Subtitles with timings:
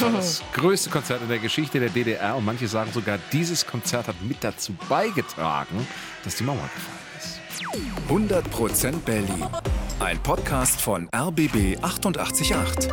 [0.00, 3.66] Das war das größte Konzert in der Geschichte der DDR und manche sagen sogar, dieses
[3.66, 5.86] Konzert hat mit dazu beigetragen,
[6.24, 7.42] dass die Mauer gefallen ist.
[8.08, 9.44] 100% Berlin.
[9.98, 12.88] Ein Podcast von RBB 888.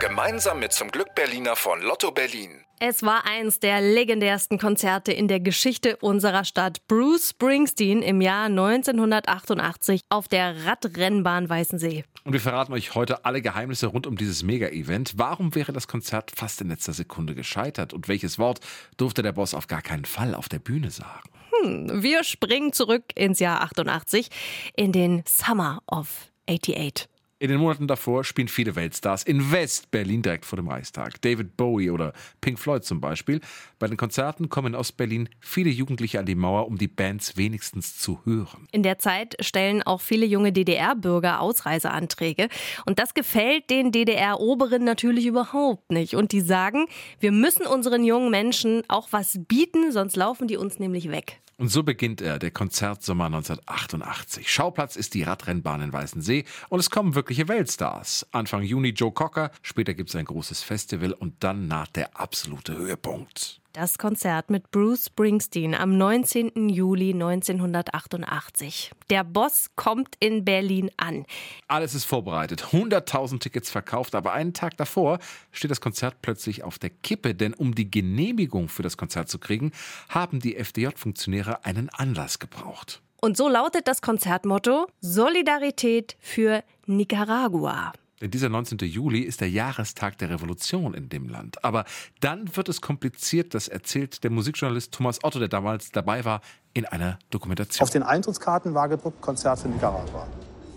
[0.00, 2.62] Gemeinsam mit zum Glück Berliner von Lotto Berlin.
[2.78, 6.86] Es war eins der legendärsten Konzerte in der Geschichte unserer Stadt.
[6.88, 12.04] Bruce Springsteen im Jahr 1988 auf der Radrennbahn Weißensee.
[12.24, 15.14] Und wir verraten euch heute alle Geheimnisse rund um dieses Mega-Event.
[15.16, 17.92] Warum wäre das Konzert fast in letzter Sekunde gescheitert?
[17.92, 18.60] Und welches Wort
[18.96, 21.28] durfte der Boss auf gar keinen Fall auf der Bühne sagen?
[21.62, 24.28] Hm, wir springen zurück ins Jahr 88
[24.76, 27.08] in den Summer of 88.
[27.42, 31.20] In den Monaten davor spielen viele Weltstars in West-Berlin direkt vor dem Reichstag.
[31.22, 33.40] David Bowie oder Pink Floyd zum Beispiel.
[33.80, 37.98] Bei den Konzerten kommen in Ostberlin viele Jugendliche an die Mauer, um die Bands wenigstens
[37.98, 38.68] zu hören.
[38.70, 42.48] In der Zeit stellen auch viele junge DDR-Bürger Ausreiseanträge.
[42.86, 46.14] Und das gefällt den DDR-Oberen natürlich überhaupt nicht.
[46.14, 46.86] Und die sagen,
[47.18, 51.42] wir müssen unseren jungen Menschen auch was bieten, sonst laufen die uns nämlich weg.
[51.58, 54.50] Und so beginnt er, der Konzertsommer 1988.
[54.50, 58.26] Schauplatz ist die Radrennbahn in Weißensee und es kommen wirkliche Weltstars.
[58.32, 62.76] Anfang Juni Joe Cocker, später gibt es ein großes Festival und dann naht der absolute
[62.76, 63.61] Höhepunkt.
[63.72, 66.68] Das Konzert mit Bruce Springsteen am 19.
[66.68, 68.90] Juli 1988.
[69.08, 71.24] Der Boss kommt in Berlin an.
[71.68, 75.20] Alles ist vorbereitet, 100.000 Tickets verkauft, aber einen Tag davor
[75.52, 79.38] steht das Konzert plötzlich auf der Kippe, denn um die Genehmigung für das Konzert zu
[79.38, 79.72] kriegen,
[80.10, 83.00] haben die FDJ-Funktionäre einen Anlass gebraucht.
[83.22, 87.94] Und so lautet das Konzertmotto Solidarität für Nicaragua.
[88.22, 88.78] Denn dieser 19.
[88.78, 91.64] Juli ist der Jahrestag der Revolution in dem Land.
[91.64, 91.84] Aber
[92.20, 96.40] dann wird es kompliziert, das erzählt der Musikjournalist Thomas Otto, der damals dabei war,
[96.72, 97.82] in einer Dokumentation.
[97.82, 100.28] Auf den Eintrittskarten war gedruckt Konzert für Nicaragua.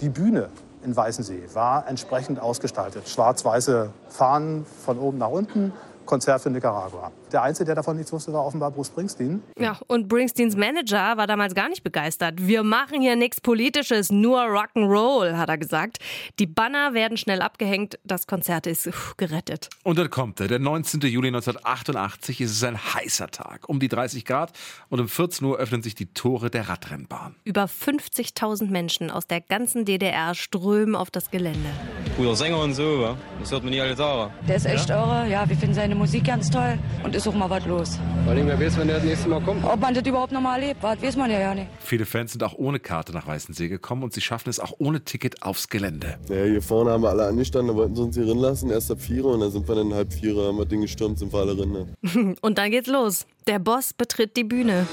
[0.00, 0.48] Die Bühne
[0.84, 3.08] in Weißensee war entsprechend ausgestaltet.
[3.08, 5.72] Schwarz-weiße Fahnen von oben nach unten,
[6.08, 7.12] Konzert für Nicaragua.
[7.30, 9.42] Der Einzige, der davon nichts wusste, war offenbar Bruce Springsteen.
[9.58, 12.34] Ja, und Springsteens Manager war damals gar nicht begeistert.
[12.38, 15.98] Wir machen hier nichts Politisches, nur Rock'n'Roll, hat er gesagt.
[16.38, 19.68] Die Banner werden schnell abgehängt, das Konzert ist uff, gerettet.
[19.84, 21.00] Und dann kommt er, der 19.
[21.02, 24.52] Juli 1988 ist es ein heißer Tag, um die 30 Grad
[24.88, 27.34] und um 14 Uhr öffnen sich die Tore der Radrennbahn.
[27.44, 31.68] Über 50.000 Menschen aus der ganzen DDR strömen auf das Gelände.
[32.16, 34.32] Guter Sänger und so, das hört man nie alle Tage.
[34.48, 34.96] Der ist echt ja?
[34.96, 37.98] irre, ja, wir finden seine Musik ganz toll und ist auch mal was los.
[38.24, 39.64] Vor allem, wer weiß, wenn der das nächste Mal kommt.
[39.64, 41.68] Ob man das überhaupt noch mal erlebt, was weiß man ja, ja nicht.
[41.80, 45.02] Viele Fans sind auch ohne Karte nach Weißensee gekommen und sie schaffen es auch ohne
[45.04, 46.18] Ticket aufs Gelände.
[46.28, 48.90] Ja, hier vorne haben wir alle angestanden, da wollten sie uns hier drin lassen, erst
[48.90, 51.40] ab vier und dann sind wir dann halb vier, haben wir Ding gestürmt, sind wir
[51.40, 51.72] alle drin.
[51.72, 52.34] Ne?
[52.40, 53.26] und dann geht's los.
[53.46, 54.86] Der Boss betritt die Bühne.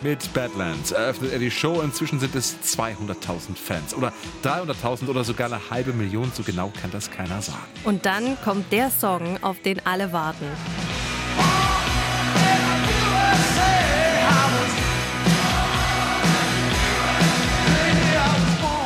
[0.00, 1.80] Mit Badlands eröffnet er die Show.
[1.80, 4.12] Inzwischen sind es 200.000 Fans oder
[4.44, 6.30] 300.000 oder sogar eine halbe Million.
[6.32, 7.58] So genau kann das keiner sagen.
[7.82, 10.46] Und dann kommt der Song, auf den alle warten.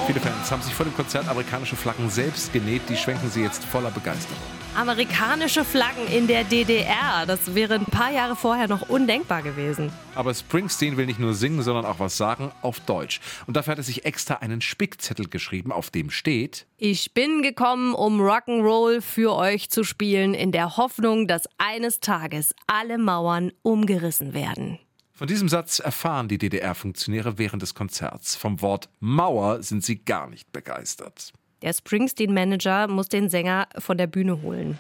[0.07, 2.83] Viele Fans haben sich vor dem Konzert amerikanische Flaggen selbst genäht.
[2.89, 4.62] Die schwenken sie jetzt voller Begeisterung.
[4.75, 7.27] Amerikanische Flaggen in der DDR.
[7.27, 9.93] Das wäre ein paar Jahre vorher noch undenkbar gewesen.
[10.15, 13.21] Aber Springsteen will nicht nur singen, sondern auch was sagen auf Deutsch.
[13.47, 17.95] Und dafür hat er sich extra einen Spickzettel geschrieben, auf dem steht: Ich bin gekommen,
[17.95, 24.33] um Rock'n'Roll für euch zu spielen, in der Hoffnung, dass eines Tages alle Mauern umgerissen
[24.33, 24.79] werden.
[25.13, 28.35] Von diesem Satz erfahren die DDR-Funktionäre während des Konzerts.
[28.35, 31.33] Vom Wort Mauer sind sie gar nicht begeistert.
[31.63, 34.79] Der Springsteen-Manager muss den Sänger von der Bühne holen.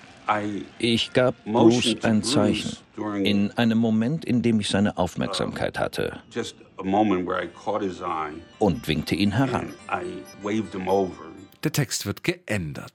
[0.79, 2.77] Ich gab Bruce ein Zeichen.
[3.25, 6.21] In einem Moment, in dem ich seine Aufmerksamkeit hatte.
[8.59, 9.73] Und winkte ihn heran.
[11.65, 12.93] Der Text wird geändert.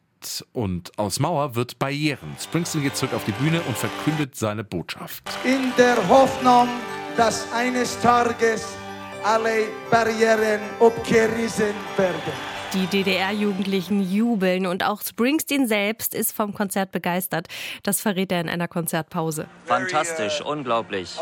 [0.52, 2.36] Und aus Mauer wird Barrieren.
[2.40, 5.24] Springsteen geht zurück auf die Bühne und verkündet seine Botschaft.
[5.46, 6.68] In der Hoffnung,
[7.16, 8.76] dass eines Tages
[9.24, 12.57] alle Barrieren abgerissen werden.
[12.74, 17.48] Die DDR-Jugendlichen jubeln und auch Springsteen selbst ist vom Konzert begeistert.
[17.84, 19.48] Das verrät er in einer Konzertpause.
[19.66, 21.16] Fantastisch, unglaublich.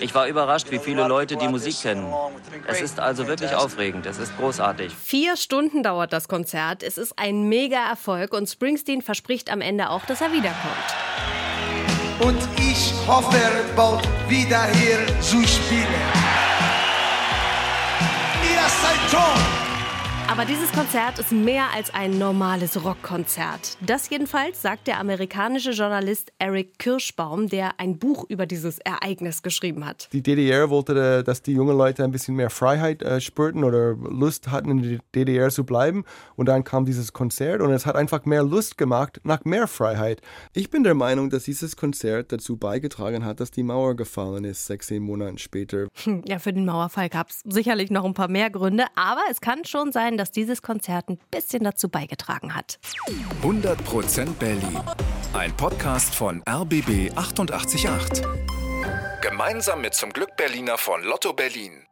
[0.00, 2.06] Ich war überrascht, wie viele Leute die Musik kennen.
[2.68, 4.94] Es ist also wirklich aufregend, es ist großartig.
[4.94, 6.84] Vier Stunden dauert das Konzert.
[6.84, 10.74] Es ist ein Mega-Erfolg und Springsteen verspricht am Ende auch, dass er wiederkommt.
[12.20, 13.36] Und ich hoffe,
[13.74, 16.43] bald wieder hier zu spielen.
[19.14, 19.63] strong.
[20.26, 23.76] Aber dieses Konzert ist mehr als ein normales Rockkonzert.
[23.82, 29.84] Das jedenfalls sagt der amerikanische Journalist Eric Kirschbaum, der ein Buch über dieses Ereignis geschrieben
[29.84, 30.08] hat.
[30.12, 34.50] Die DDR wollte, dass die jungen Leute ein bisschen mehr Freiheit äh, spürten oder Lust
[34.50, 36.04] hatten, in der DDR zu bleiben.
[36.36, 40.22] Und dann kam dieses Konzert und es hat einfach mehr Lust gemacht nach mehr Freiheit.
[40.54, 44.66] Ich bin der Meinung, dass dieses Konzert dazu beigetragen hat, dass die Mauer gefallen ist,
[44.66, 45.86] 16 Monate später.
[46.26, 49.64] Ja, für den Mauerfall gab es sicherlich noch ein paar mehr Gründe, aber es kann
[49.64, 52.78] schon sein, dass dieses Konzert ein bisschen dazu beigetragen hat.
[53.42, 54.80] 100% Berlin.
[55.32, 58.22] Ein Podcast von RBB 888.
[59.20, 61.86] Gemeinsam mit zum Glück Berliner von Lotto Berlin.